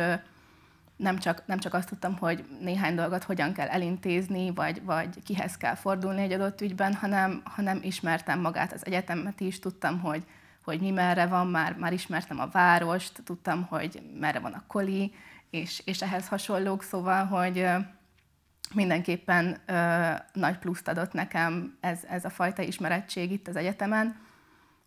nem 0.96 1.18
csak, 1.18 1.42
nem 1.46 1.58
csak 1.58 1.74
azt 1.74 1.88
tudtam, 1.88 2.16
hogy 2.16 2.44
néhány 2.60 2.94
dolgot 2.94 3.24
hogyan 3.24 3.52
kell 3.52 3.68
elintézni, 3.68 4.50
vagy, 4.50 4.82
vagy 4.84 5.22
kihez 5.22 5.56
kell 5.56 5.74
fordulni 5.74 6.22
egy 6.22 6.32
adott 6.32 6.60
ügyben, 6.60 6.94
hanem, 6.94 7.42
hanem 7.44 7.78
ismertem 7.82 8.40
magát 8.40 8.72
az 8.72 8.86
egyetemet 8.86 9.40
is, 9.40 9.58
tudtam, 9.58 10.00
hogy, 10.00 10.24
hogy 10.64 10.80
mi 10.80 10.90
merre 10.90 11.26
van, 11.26 11.46
már, 11.46 11.76
már 11.76 11.92
ismertem 11.92 12.40
a 12.40 12.48
várost, 12.48 13.22
tudtam, 13.24 13.62
hogy 13.62 14.02
merre 14.20 14.38
van 14.38 14.52
a 14.52 14.64
koli, 14.66 15.14
és, 15.50 15.82
és 15.84 16.02
ehhez 16.02 16.28
hasonlók, 16.28 16.82
szóval, 16.82 17.24
hogy 17.24 17.66
mindenképpen 18.74 19.56
ö, 19.66 20.10
nagy 20.32 20.58
pluszt 20.58 20.88
adott 20.88 21.12
nekem 21.12 21.76
ez, 21.80 21.98
ez 22.08 22.24
a 22.24 22.30
fajta 22.30 22.62
ismerettség 22.62 23.32
itt 23.32 23.48
az 23.48 23.56
egyetemen. 23.56 24.16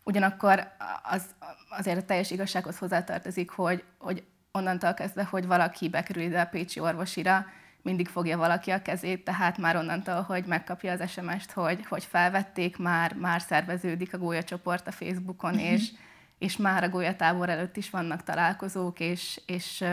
Ugyanakkor 0.04 0.68
az, 1.02 1.24
azért 1.68 1.98
a 1.98 2.04
teljes 2.04 2.30
igazsághoz 2.30 2.78
hozzátartozik, 2.78 3.50
hogy, 3.50 3.84
hogy 3.98 4.24
onnantól 4.52 4.94
kezdve, 4.94 5.24
hogy 5.24 5.46
valaki 5.46 5.88
bekerül 5.88 6.22
ide 6.22 6.40
a 6.40 6.46
Pécsi 6.46 6.80
orvosira, 6.80 7.46
mindig 7.82 8.08
fogja 8.08 8.36
valaki 8.36 8.70
a 8.70 8.82
kezét, 8.82 9.24
tehát 9.24 9.58
már 9.58 9.76
onnantól, 9.76 10.20
hogy 10.20 10.44
megkapja 10.44 10.92
az 10.92 11.10
SMS-t, 11.10 11.52
hogy, 11.52 11.86
hogy 11.86 12.04
felvették, 12.04 12.76
már, 12.78 13.14
már 13.14 13.40
szerveződik 13.40 14.14
a 14.14 14.18
gólyacsoport 14.18 14.86
a 14.86 14.92
Facebookon, 14.92 15.54
mm-hmm. 15.54 15.64
és, 15.64 15.92
és 16.38 16.56
már 16.56 16.84
a 16.84 16.88
gólyatábor 16.88 17.48
előtt 17.48 17.76
is 17.76 17.90
vannak 17.90 18.22
találkozók, 18.22 19.00
és, 19.00 19.40
és, 19.46 19.84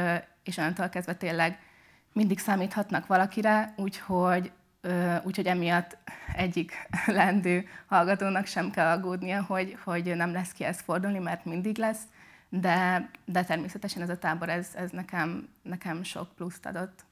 és 0.43 0.57
onnantól 0.57 0.89
kezdve 0.89 1.13
tényleg 1.13 1.59
mindig 2.13 2.39
számíthatnak 2.39 3.07
valakire, 3.07 3.73
úgyhogy, 3.77 4.51
úgyhogy 5.23 5.45
emiatt 5.45 5.97
egyik 6.35 6.71
lendő 7.05 7.65
hallgatónak 7.85 8.45
sem 8.45 8.71
kell 8.71 8.87
aggódnia, 8.87 9.43
hogy, 9.43 9.77
hogy 9.83 10.15
nem 10.15 10.31
lesz 10.31 10.51
kihez 10.51 10.81
fordulni, 10.81 11.19
mert 11.19 11.45
mindig 11.45 11.77
lesz, 11.77 12.01
de, 12.49 13.09
de 13.25 13.43
természetesen 13.43 14.01
ez 14.01 14.09
a 14.09 14.17
tábor, 14.17 14.49
ez, 14.49 14.67
ez 14.75 14.89
nekem, 14.91 15.47
nekem 15.61 16.03
sok 16.03 16.35
pluszt 16.35 16.65
adott. 16.65 17.05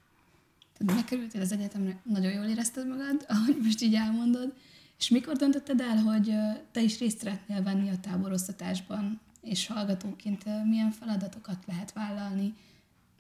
Tehát 0.78 0.96
megkerültél 0.96 1.42
az 1.42 1.52
egyetemre, 1.52 1.98
nagyon 2.04 2.32
jól 2.32 2.46
érezted 2.46 2.88
magad, 2.88 3.26
ahogy 3.34 3.58
most 3.64 3.82
így 3.82 3.96
elmondod, 3.96 4.54
és 4.98 5.10
mikor 5.10 5.36
döntötted 5.36 5.82
el, 5.82 5.98
hogy 5.98 6.36
te 6.72 6.82
is 6.82 7.00
részt 7.00 7.18
szeretnél 7.18 7.64
venni 7.64 7.90
a 7.90 8.00
táboroztatásban, 8.00 9.20
és 9.42 9.68
hallgatóként 9.68 10.44
milyen 10.66 10.92
feladatokat 10.92 11.58
lehet 11.68 11.94
vállalni, 11.94 12.54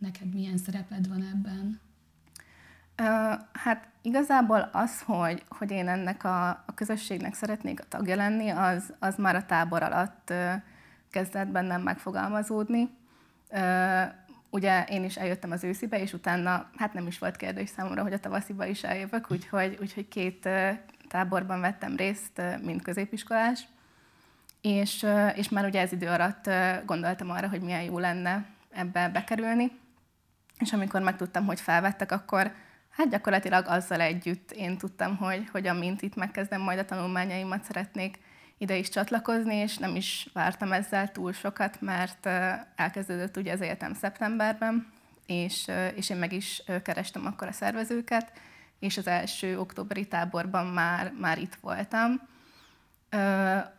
neked 0.01 0.33
milyen 0.33 0.57
szereped 0.57 1.07
van 1.07 1.21
ebben? 1.21 1.79
Hát 3.51 3.87
igazából 4.01 4.69
az, 4.71 5.01
hogy, 5.01 5.43
hogy 5.47 5.71
én 5.71 5.87
ennek 5.87 6.23
a, 6.23 6.49
a 6.49 6.73
közösségnek 6.75 7.33
szeretnék 7.33 7.79
a 7.79 7.87
tagja 7.87 8.15
lenni, 8.15 8.49
az, 8.49 8.93
az 8.99 9.15
már 9.15 9.35
a 9.35 9.45
tábor 9.45 9.83
alatt 9.83 10.33
kezdett 11.09 11.47
bennem 11.47 11.81
megfogalmazódni. 11.81 12.89
Ugye 14.49 14.83
én 14.83 15.03
is 15.03 15.17
eljöttem 15.17 15.51
az 15.51 15.63
őszibe, 15.63 16.01
és 16.01 16.13
utána 16.13 16.69
hát 16.77 16.93
nem 16.93 17.07
is 17.07 17.19
volt 17.19 17.35
kérdés 17.35 17.69
számomra, 17.69 18.01
hogy 18.01 18.13
a 18.13 18.19
tavasziba 18.19 18.65
is 18.65 18.83
eljövök, 18.83 19.31
úgyhogy, 19.31 19.77
úgyhogy 19.81 20.07
két 20.07 20.49
táborban 21.07 21.61
vettem 21.61 21.95
részt, 21.95 22.41
mint 22.61 22.81
középiskolás. 22.81 23.67
És, 24.61 25.05
és 25.35 25.49
már 25.49 25.65
ugye 25.65 25.81
ez 25.81 25.91
idő 25.91 26.07
alatt 26.07 26.49
gondoltam 26.85 27.29
arra, 27.29 27.49
hogy 27.49 27.61
milyen 27.61 27.83
jó 27.83 27.99
lenne 27.99 28.45
ebbe 28.71 29.09
bekerülni 29.09 29.79
és 30.61 30.73
amikor 30.73 31.01
megtudtam, 31.01 31.45
hogy 31.45 31.59
felvettek, 31.59 32.11
akkor 32.11 32.51
hát 32.89 33.09
gyakorlatilag 33.09 33.65
azzal 33.67 34.01
együtt 34.01 34.51
én 34.51 34.77
tudtam, 34.77 35.17
hogy, 35.17 35.49
hogy 35.51 35.67
amint 35.67 36.01
itt 36.01 36.15
megkezdem 36.15 36.61
majd 36.61 36.79
a 36.79 36.85
tanulmányaimat, 36.85 37.63
szeretnék 37.63 38.19
ide 38.57 38.75
is 38.75 38.89
csatlakozni, 38.89 39.55
és 39.55 39.77
nem 39.77 39.95
is 39.95 40.29
vártam 40.33 40.71
ezzel 40.71 41.11
túl 41.11 41.33
sokat, 41.33 41.81
mert 41.81 42.25
elkezdődött 42.75 43.37
ugye 43.37 43.53
az 43.53 43.61
egyetem 43.61 43.93
szeptemberben, 43.93 44.87
és, 45.25 45.71
és 45.95 46.09
én 46.09 46.17
meg 46.17 46.33
is 46.33 46.63
kerestem 46.83 47.25
akkor 47.25 47.47
a 47.47 47.51
szervezőket, 47.51 48.31
és 48.79 48.97
az 48.97 49.07
első 49.07 49.59
októberi 49.59 50.07
táborban 50.07 50.65
már, 50.65 51.13
már 51.19 51.37
itt 51.37 51.57
voltam 51.61 52.29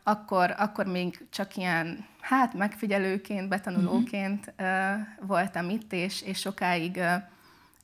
akkor, 0.02 0.54
akkor 0.58 0.86
még 0.86 1.26
csak 1.30 1.56
ilyen, 1.56 2.06
hát 2.20 2.54
megfigyelőként, 2.54 3.48
betanulóként 3.48 4.52
uh, 4.58 4.66
voltam 5.26 5.70
itt, 5.70 5.92
és, 5.92 6.22
és 6.22 6.38
sokáig 6.38 7.00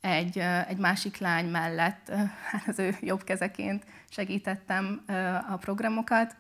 egy, 0.01 0.39
egy 0.69 0.77
másik 0.77 1.19
lány 1.19 1.47
mellett, 1.47 2.09
uh, 2.09 2.21
az 2.67 2.79
ő 2.79 2.97
jobb 3.01 3.25
kezeként 3.25 3.85
segítettem 4.09 5.05
a 5.51 5.57
programokat. 5.57 6.37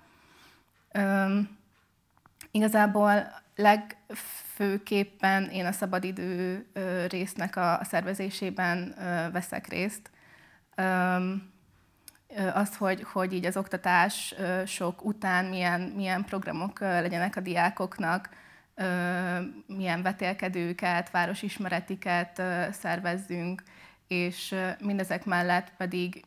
Igazából 2.51 3.43
legfőképpen 3.57 5.45
én 5.45 5.67
a 5.67 5.73
szabadidő 5.73 6.67
résznek 7.09 7.57
a, 7.57 7.79
a 7.79 7.85
szervezésében 7.85 8.95
veszek 9.33 9.67
részt. 9.67 10.11
Um, 10.77 11.57
az, 12.55 12.77
hogy, 12.77 13.03
hogy 13.03 13.33
így 13.33 13.45
az 13.45 13.57
oktatás 13.57 14.35
sok 14.67 15.05
után 15.05 15.45
milyen, 15.45 15.81
milyen 15.81 16.25
programok 16.25 16.81
legyenek 16.81 17.37
a 17.37 17.41
diákoknak, 17.41 18.29
milyen 19.67 20.03
vetélkedőket, 20.03 21.11
városismeretiket 21.11 22.43
szervezzünk, 22.73 23.63
és 24.09 24.55
mindezek 24.81 25.25
mellett 25.25 25.73
pedig 25.77 26.25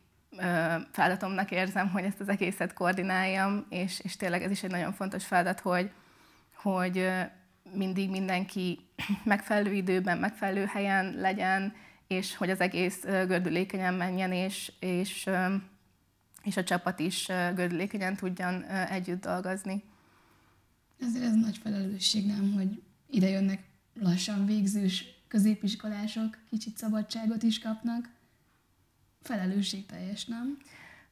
feladatomnak 0.92 1.50
érzem, 1.50 1.90
hogy 1.90 2.04
ezt 2.04 2.20
az 2.20 2.28
egészet 2.28 2.72
koordináljam, 2.72 3.66
és, 3.68 4.00
és 4.00 4.16
tényleg 4.16 4.42
ez 4.42 4.50
is 4.50 4.62
egy 4.62 4.70
nagyon 4.70 4.92
fontos 4.92 5.26
feladat, 5.26 5.60
hogy, 5.60 5.90
hogy 6.54 7.10
mindig 7.74 8.10
mindenki 8.10 8.78
megfelelő 9.24 9.72
időben, 9.72 10.18
megfelelő 10.18 10.64
helyen 10.64 11.14
legyen, 11.18 11.74
és 12.06 12.36
hogy 12.36 12.50
az 12.50 12.60
egész 12.60 13.02
gördülékenyen 13.02 13.94
menjen, 13.94 14.32
és, 14.32 14.72
és 14.80 15.30
és 16.42 16.56
a 16.56 16.64
csapat 16.64 17.00
is 17.00 17.26
gördülékenyen 17.26 18.16
tudjon 18.16 18.62
együtt 18.64 19.20
dolgozni. 19.20 19.82
Ezért 21.00 21.24
ez 21.24 21.34
nagy 21.34 21.58
felelősség, 21.58 22.26
nem, 22.26 22.52
hogy 22.52 22.82
ide 23.10 23.28
jönnek 23.28 23.62
lassan 24.00 24.46
végzős 24.46 25.04
középiskolások, 25.28 26.38
kicsit 26.50 26.76
szabadságot 26.76 27.42
is 27.42 27.58
kapnak. 27.58 28.08
Felelősség 29.22 29.86
teljes, 29.86 30.24
nem? 30.24 30.58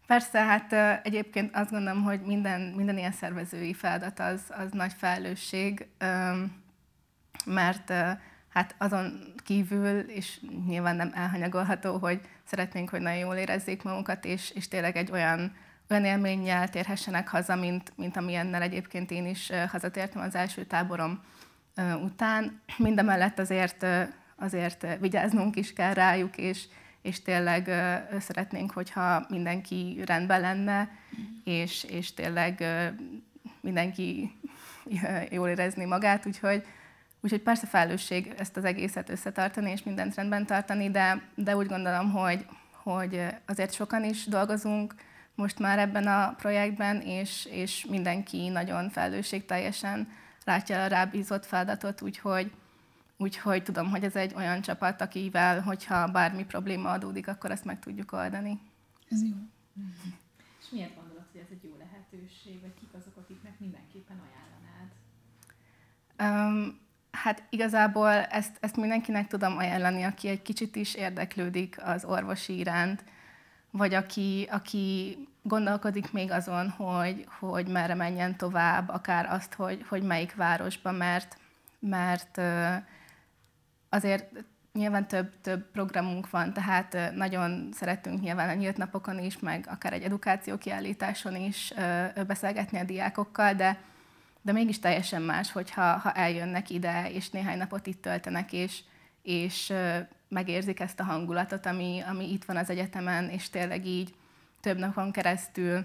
Persze, 0.07 0.45
hát 0.45 0.73
egyébként 1.07 1.55
azt 1.55 1.71
gondolom, 1.71 2.03
hogy 2.03 2.21
minden, 2.21 2.61
minden 2.61 2.99
ilyen 2.99 3.13
szervezői 3.13 3.75
feladat 3.75 4.19
az, 4.19 4.43
az 4.49 4.73
nagy 4.73 4.93
felelősség, 4.93 5.87
mert 7.45 7.93
hát 8.51 8.75
azon 8.79 9.33
kívül, 9.45 9.99
és 9.99 10.41
nyilván 10.67 10.97
nem 10.97 11.11
elhanyagolható, 11.15 11.99
hogy 11.99 12.21
szeretnénk, 12.45 12.91
hogy 12.91 13.01
nagyon 13.01 13.19
jól 13.19 13.35
érezzék 13.35 13.83
magukat, 13.83 14.25
és, 14.25 14.51
és 14.51 14.69
tényleg 14.69 14.97
egy 14.97 15.11
olyan, 15.11 15.53
olyan 15.91 16.05
élménnyel 16.05 16.69
térhessenek 16.69 17.29
haza, 17.29 17.57
mint, 17.57 17.93
mint 17.97 18.17
amilyennel 18.17 18.63
egyébként 18.63 19.11
én 19.11 19.27
is 19.27 19.51
hazatértem 19.69 20.23
az 20.23 20.35
első 20.35 20.65
táborom 20.65 21.21
után. 22.03 22.61
Mindemellett 22.77 23.39
azért, 23.39 23.87
azért 24.37 24.87
vigyáznunk 25.01 25.57
is 25.57 25.73
kell 25.73 25.95
rájuk, 25.95 26.37
és, 26.37 26.65
és 27.03 27.23
tényleg 27.23 27.71
szeretnénk, 28.21 28.71
hogyha 28.71 29.27
mindenki 29.29 30.03
rendben 30.07 30.41
lenne, 30.41 30.91
és, 31.45 31.85
és 31.85 32.15
tényleg 32.15 32.65
mindenki 33.61 34.33
jól 35.31 35.49
érezni 35.49 35.85
magát, 35.85 36.27
úgyhogy, 36.27 36.65
úgyhogy 37.21 37.41
persze 37.41 37.67
felelősség 37.67 38.35
ezt 38.39 38.57
az 38.57 38.65
egészet 38.65 39.09
összetartani, 39.09 39.71
és 39.71 39.83
mindent 39.83 40.15
rendben 40.15 40.47
tartani, 40.47 40.91
de, 40.91 41.23
de 41.35 41.57
úgy 41.57 41.67
gondolom, 41.67 42.11
hogy, 42.11 42.47
hogy 42.83 43.27
azért 43.47 43.73
sokan 43.73 44.05
is 44.05 44.25
dolgozunk 44.25 44.95
most 45.35 45.59
már 45.59 45.79
ebben 45.79 46.07
a 46.07 46.35
projektben, 46.35 47.01
és, 47.01 47.45
és 47.45 47.87
mindenki 47.87 48.49
nagyon 48.49 48.91
felelősségteljesen 48.91 50.09
látja 50.45 50.83
a 50.83 50.87
rábízott 50.87 51.47
feladatot, 51.47 52.03
úgyhogy, 52.03 52.53
úgyhogy 53.17 53.63
tudom, 53.63 53.91
hogy 53.91 54.05
ez 54.05 54.17
egy 54.17 54.35
olyan 54.35 54.61
csapat, 54.61 55.01
akivel, 55.01 55.61
hogyha 55.61 56.07
bármi 56.07 56.45
probléma 56.45 56.91
adódik, 56.91 57.29
akkor 57.29 57.51
ezt 57.51 57.65
meg 57.65 57.79
tudjuk 57.79 58.13
oldani. 58.13 58.61
Ez 59.11 59.23
jó. 59.23 59.37
És 60.61 60.69
miért 60.71 60.95
gondolod, 60.95 61.25
hogy 61.33 61.41
ez 61.41 61.47
egy 61.51 61.65
jó 61.65 61.77
lehetőség, 61.79 62.61
vagy 62.61 62.75
kik 62.75 62.89
azok, 62.93 63.17
akiknek 63.17 63.59
mindenképpen 63.59 64.21
ajánlanád? 64.27 64.89
Um, 66.49 66.79
hát 67.13 67.43
igazából 67.51 68.11
ezt, 68.11 68.57
ezt 68.61 68.77
mindenkinek 68.77 69.27
tudom 69.27 69.57
ajánlani, 69.57 70.03
aki 70.03 70.29
egy 70.29 70.43
kicsit 70.43 70.77
is 70.77 70.95
érdeklődik 70.95 71.77
az 71.85 72.05
orvosi 72.05 72.59
iránt, 72.59 73.05
vagy 73.71 73.95
aki, 73.95 74.49
aki 74.51 75.19
gondolkodik 75.43 76.13
még 76.13 76.31
azon, 76.31 76.69
hogy, 76.69 77.27
hogy 77.39 77.67
merre 77.67 77.95
menjen 77.95 78.37
tovább, 78.37 78.89
akár 78.89 79.27
azt, 79.33 79.55
hogy, 79.55 79.85
hogy 79.89 80.03
melyik 80.03 80.35
városba, 80.35 80.91
mert, 80.93 81.37
mert 81.79 82.41
azért 83.89 84.45
nyilván 84.73 85.09
több, 85.09 85.41
több 85.41 85.71
programunk 85.71 86.31
van, 86.31 86.53
tehát 86.53 87.13
nagyon 87.15 87.69
szeretünk 87.73 88.21
nyilván 88.21 88.49
a 88.49 88.55
nyílt 88.55 88.77
napokon 88.77 89.19
is, 89.19 89.39
meg 89.39 89.67
akár 89.69 89.93
egy 89.93 90.03
edukáció 90.03 90.59
kiállításon 90.59 91.37
is 91.37 91.75
beszélgetni 92.27 92.79
a 92.79 92.85
diákokkal, 92.85 93.55
de, 93.55 93.79
de 94.43 94.53
mégis 94.53 94.79
teljesen 94.79 95.23
más, 95.23 95.53
hogyha 95.53 95.83
ha 95.83 96.13
eljönnek 96.13 96.71
ide, 96.71 97.11
és 97.11 97.31
néhány 97.31 97.59
napot 97.59 97.87
itt 97.87 98.03
töltenek, 98.03 98.53
és, 98.53 98.81
és 99.23 99.73
megérzik 100.29 100.81
ezt 100.81 101.01
a 101.01 101.05
hangulatot, 101.05 101.67
ami, 101.67 102.03
ami 102.09 102.33
itt 102.33 102.45
van 102.45 102.57
az 102.57 102.71
egyetemen, 102.71 103.29
és 103.29 103.51
tényleg 103.51 103.87
így 103.87 104.15
több 104.61 104.79
napon 104.79 105.13
keresztül 105.13 105.85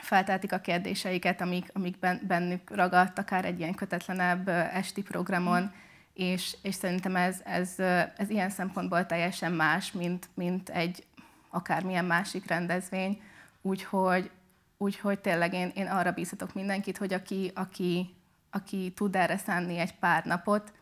felteltik 0.00 0.52
a 0.52 0.58
kérdéseiket, 0.58 1.40
amik, 1.40 1.70
amik 1.72 1.96
bennük 2.26 2.74
ragadt, 2.74 3.18
akár 3.18 3.44
egy 3.44 3.58
ilyen 3.58 3.74
kötetlenebb 3.74 4.48
esti 4.48 5.02
programon, 5.02 5.72
és, 6.14 6.56
és 6.62 6.74
szerintem 6.74 7.16
ez, 7.16 7.40
ez, 7.44 7.78
ez 8.16 8.30
ilyen 8.30 8.50
szempontból 8.50 9.06
teljesen 9.06 9.52
más, 9.52 9.92
mint, 9.92 10.28
mint 10.34 10.68
egy 10.68 11.04
akármilyen 11.50 12.04
másik 12.04 12.46
rendezvény, 12.46 13.22
úgyhogy, 13.62 14.30
úgyhogy 14.78 15.18
tényleg 15.18 15.52
én, 15.52 15.72
én 15.74 15.86
arra 15.86 16.12
bízhatok 16.12 16.54
mindenkit, 16.54 16.98
hogy 16.98 17.12
aki, 17.12 17.50
aki, 17.54 18.16
aki 18.50 18.92
tud 18.96 19.16
erre 19.16 19.36
szánni 19.36 19.78
egy 19.78 19.94
pár 19.94 20.24
napot, 20.24 20.72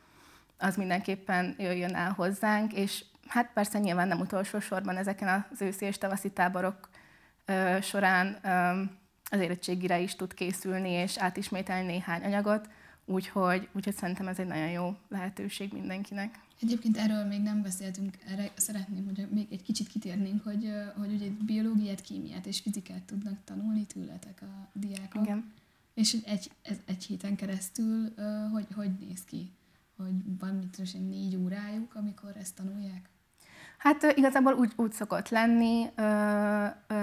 az 0.58 0.76
mindenképpen 0.76 1.54
jöjjön 1.58 1.94
el 1.94 2.12
hozzánk, 2.12 2.72
és 2.72 3.04
hát 3.26 3.50
persze 3.52 3.78
nyilván 3.78 4.08
nem 4.08 4.20
utolsó 4.20 4.60
sorban 4.60 4.96
ezeken 4.96 5.46
az 5.50 5.62
őszi 5.62 5.84
és 5.84 5.98
tavaszi 5.98 6.30
táborok 6.30 6.88
ö, 7.44 7.78
során 7.82 8.38
ö, 8.42 8.82
az 9.30 9.40
érettségire 9.40 9.98
is 9.98 10.16
tud 10.16 10.34
készülni, 10.34 10.90
és 10.90 11.18
átismételni 11.18 11.86
néhány 11.86 12.24
anyagot, 12.24 12.68
úgyhogy, 13.04 13.68
úgyhogy 13.72 13.94
szerintem 13.94 14.28
ez 14.28 14.38
egy 14.38 14.46
nagyon 14.46 14.70
jó 14.70 14.96
lehetőség 15.08 15.72
mindenkinek. 15.72 16.43
Egyébként 16.60 16.96
erről 16.96 17.24
még 17.24 17.42
nem 17.42 17.62
beszéltünk, 17.62 18.16
erre 18.26 18.52
szeretném, 18.56 19.04
hogy 19.04 19.28
még 19.30 19.46
egy 19.50 19.62
kicsit 19.62 19.88
kitérnénk, 19.88 20.44
hogy, 20.44 20.72
hogy 20.96 21.12
ugye 21.12 21.30
biológiát, 21.46 22.00
kémiát 22.00 22.46
és 22.46 22.60
fizikát 22.60 23.02
tudnak 23.02 23.38
tanulni 23.44 23.86
tőletek 23.86 24.42
a 24.42 24.78
diákok. 24.78 25.22
Igen. 25.22 25.52
És 25.94 26.16
egy, 26.24 26.50
egy 26.84 27.04
héten 27.04 27.36
keresztül 27.36 28.14
hogy, 28.52 28.66
hogy 28.74 28.90
néz 29.00 29.24
ki? 29.24 29.50
Hogy 29.96 30.38
van 30.38 30.54
mit 30.54 31.08
négy 31.08 31.36
órájuk, 31.36 31.94
amikor 31.94 32.32
ezt 32.40 32.54
tanulják? 32.54 33.08
Hát 33.78 34.02
igazából 34.16 34.52
úgy, 34.54 34.72
úgy 34.76 34.92
szokott 34.92 35.28
lenni, 35.28 35.86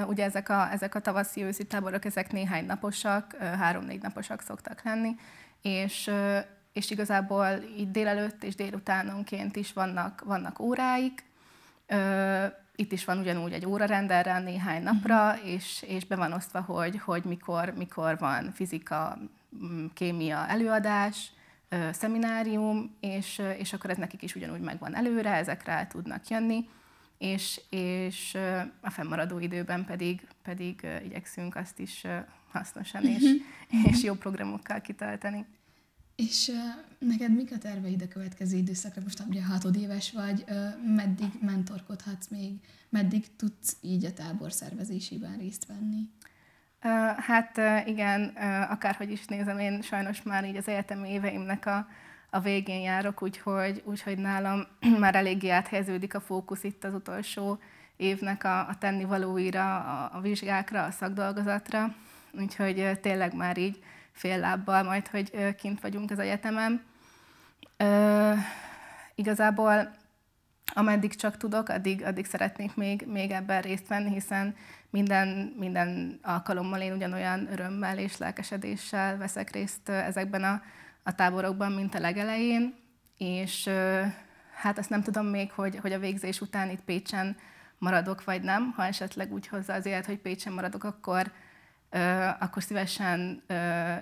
ugye 0.07 0.23
ezek 0.23 0.49
a, 0.49 0.71
ezek 0.71 0.95
a 0.95 0.99
tavaszi 0.99 1.43
őszi 1.43 1.65
táborok, 1.65 2.05
ezek 2.05 2.31
néhány 2.31 2.65
naposak, 2.65 3.35
három-négy 3.35 4.01
naposak 4.01 4.41
szoktak 4.41 4.83
lenni, 4.83 5.15
és, 5.61 6.09
és 6.73 6.91
igazából 6.91 7.47
így 7.77 7.91
délelőtt 7.91 8.43
és 8.43 8.55
délutánonként 8.55 9.55
is 9.55 9.73
vannak, 9.73 10.23
vannak 10.25 10.59
óráik. 10.59 11.23
Itt 12.75 12.91
is 12.91 13.05
van 13.05 13.17
ugyanúgy 13.17 13.53
egy 13.53 13.65
órarend 13.65 14.43
néhány 14.43 14.83
napra, 14.83 15.35
és, 15.43 15.85
és 15.87 16.05
be 16.05 16.15
van 16.15 16.33
osztva, 16.33 16.61
hogy, 16.61 16.99
hogy 16.99 17.23
mikor, 17.23 17.73
mikor 17.77 18.17
van 18.17 18.51
fizika, 18.51 19.17
kémia 19.93 20.47
előadás, 20.47 21.31
szeminárium, 21.91 22.95
és, 22.99 23.41
és 23.57 23.73
akkor 23.73 23.89
ez 23.89 23.97
nekik 23.97 24.21
is 24.21 24.35
ugyanúgy 24.35 24.59
megvan 24.59 24.95
előre, 24.95 25.33
ezekre 25.33 25.71
el 25.71 25.87
tudnak 25.87 26.27
jönni, 26.27 26.69
és, 27.17 27.61
és 27.69 28.37
a 28.81 28.89
fennmaradó 28.89 29.39
időben 29.39 29.85
pedig, 29.85 30.27
pedig 30.43 30.87
igyekszünk 31.03 31.55
azt 31.55 31.79
is 31.79 32.05
hasznosan 32.51 33.03
és, 33.05 33.21
mhm. 33.21 33.85
és 33.87 34.03
jó 34.03 34.13
programokkal 34.13 34.81
kitölteni. 34.81 35.45
És 36.27 36.47
uh, 36.47 37.09
neked 37.09 37.35
mik 37.35 37.51
a 37.51 37.57
terveid 37.57 38.01
a 38.01 38.07
következő 38.07 38.57
időszakra? 38.57 39.01
Most 39.01 39.23
ugye 39.29 39.43
hatodéves 39.43 40.11
vagy, 40.11 40.43
uh, 40.49 40.93
meddig 40.95 41.29
mentorkodhatsz 41.41 42.27
még, 42.27 42.53
meddig 42.89 43.35
tudsz 43.35 43.77
így 43.81 44.05
a 44.05 44.13
tábor 44.13 44.51
szervezésében 44.51 45.37
részt 45.37 45.65
venni? 45.65 46.09
Uh, 46.83 47.17
hát 47.17 47.57
igen, 47.87 48.25
akárhogy 48.69 49.11
is 49.11 49.25
nézem, 49.25 49.59
én 49.59 49.81
sajnos 49.81 50.21
már 50.21 50.45
így 50.45 50.55
az 50.55 50.67
egyetemi 50.67 51.09
éveimnek 51.09 51.65
a, 51.65 51.87
a 52.29 52.39
végén 52.39 52.81
járok, 52.81 53.21
úgyhogy, 53.21 53.81
úgyhogy 53.85 54.17
nálam 54.17 54.67
már 54.99 55.15
eléggé 55.15 55.49
áthelyeződik 55.49 56.13
a 56.13 56.19
fókusz 56.19 56.63
itt 56.63 56.83
az 56.83 56.93
utolsó 56.93 57.59
évnek 57.97 58.43
a, 58.43 58.67
a 58.67 58.77
tennivalóira, 58.79 59.75
a, 59.75 60.17
a 60.17 60.21
vizsgákra, 60.21 60.83
a 60.83 60.91
szakdolgozatra, 60.91 61.95
úgyhogy 62.31 62.99
tényleg 63.01 63.35
már 63.35 63.57
így 63.57 63.83
fél 64.11 64.39
lábbal 64.39 64.83
majd, 64.83 65.07
hogy 65.07 65.55
kint 65.55 65.81
vagyunk 65.81 66.11
az 66.11 66.19
egyetemen. 66.19 66.83
Igazából 69.15 69.99
ameddig 70.73 71.15
csak 71.15 71.37
tudok, 71.37 71.69
addig, 71.69 72.03
addig 72.03 72.25
szeretnék 72.25 72.75
még, 72.75 73.05
még 73.07 73.31
ebben 73.31 73.61
részt 73.61 73.87
venni, 73.87 74.09
hiszen 74.09 74.55
minden, 74.89 75.55
minden 75.57 76.19
alkalommal 76.21 76.81
én 76.81 76.93
ugyanolyan 76.93 77.51
örömmel 77.51 77.97
és 77.97 78.17
lelkesedéssel 78.17 79.17
veszek 79.17 79.51
részt 79.51 79.89
ezekben 79.89 80.43
a, 80.43 80.61
a 81.03 81.15
táborokban, 81.15 81.71
mint 81.71 81.95
a 81.95 81.99
legelején, 81.99 82.75
és 83.17 83.69
hát 84.53 84.77
azt 84.77 84.89
nem 84.89 85.03
tudom 85.03 85.25
még, 85.25 85.51
hogy, 85.51 85.77
hogy 85.81 85.91
a 85.91 85.99
végzés 85.99 86.41
után 86.41 86.69
itt 86.69 86.81
Pécsen 86.81 87.37
maradok, 87.77 88.23
vagy 88.23 88.41
nem. 88.41 88.73
Ha 88.75 88.85
esetleg 88.85 89.33
úgy 89.33 89.47
hozza 89.47 89.73
az 89.73 89.85
élet, 89.85 90.05
hogy 90.05 90.19
Pécsen 90.19 90.53
maradok, 90.53 90.83
akkor, 90.83 91.31
akkor 92.39 92.63
szívesen 92.63 93.43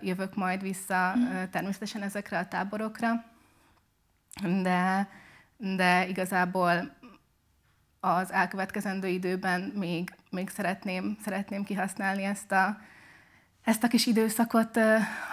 jövök 0.01 0.35
majd 0.35 0.61
vissza 0.61 1.13
természetesen 1.51 2.01
ezekre 2.01 2.37
a 2.37 2.47
táborokra. 2.47 3.23
De, 4.61 5.09
de 5.57 6.07
igazából 6.07 6.97
az 7.99 8.31
elkövetkezendő 8.31 9.07
időben 9.07 9.61
még, 9.61 10.15
még 10.29 10.49
szeretném, 10.49 11.17
szeretném 11.23 11.63
kihasználni 11.63 12.23
ezt 12.23 12.51
a, 12.51 12.77
ezt 13.63 13.83
a 13.83 13.87
kis 13.87 14.05
időszakot 14.05 14.77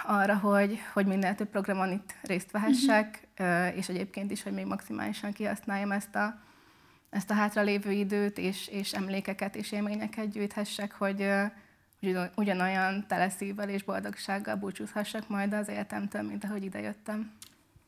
arra, 0.05 0.37
hogy, 0.37 0.79
hogy 0.93 1.05
minél 1.05 1.35
több 1.35 1.49
programon 1.49 1.91
itt 1.91 2.15
részt 2.21 2.51
vehessek, 2.51 3.27
uh-huh. 3.39 3.77
és 3.77 3.89
egyébként 3.89 4.31
is, 4.31 4.43
hogy 4.43 4.53
még 4.53 4.65
maximálisan 4.65 5.31
kihasználjam 5.31 5.91
ezt 5.91 6.15
a, 6.15 6.39
ezt 7.09 7.29
a 7.29 7.33
hátralévő 7.33 7.91
időt, 7.91 8.37
és, 8.37 8.67
és 8.67 8.93
emlékeket 8.93 9.55
és 9.55 9.71
élményeket 9.71 10.29
gyűjthessek, 10.29 10.93
hogy, 10.93 11.29
ugyanolyan 12.35 13.07
teleszívvel 13.07 13.69
és 13.69 13.83
boldogsággal 13.83 14.55
búcsúzhassak 14.55 15.29
majd 15.29 15.53
az 15.53 15.67
életemtől, 15.67 16.21
mint 16.21 16.43
ahogy 16.43 16.63
idejöttem. 16.63 17.31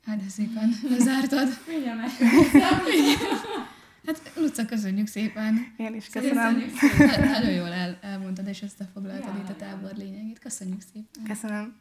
Hát 0.05 0.17
de 0.23 0.29
szépen 0.29 0.69
lezártad. 0.89 1.47
Mindjárt 1.67 2.11
Hát 4.05 4.31
Luca, 4.35 4.65
köszönjük 4.65 5.07
szépen. 5.07 5.73
Én 5.77 5.95
is 5.95 6.07
köszönöm. 6.09 6.63
Na- 6.97 7.17
Nagyon 7.29 7.51
jól 7.51 7.71
el, 7.71 7.97
elmondtad 8.01 8.47
és 8.47 8.61
összefoglaltad 8.61 9.33
Ja, 9.35 9.41
itt 9.43 9.49
a 9.49 9.55
tábor 9.55 9.91
lényegét. 9.95 10.39
Köszönjük 10.39 10.81
szépen. 10.93 11.23
Köszönöm. 11.27 11.75